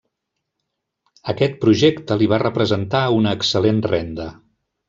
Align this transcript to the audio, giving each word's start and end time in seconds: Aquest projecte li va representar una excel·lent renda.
Aquest 1.33 1.59
projecte 1.65 2.19
li 2.21 2.31
va 2.33 2.41
representar 2.47 3.05
una 3.21 3.37
excel·lent 3.41 3.87
renda. 3.93 4.31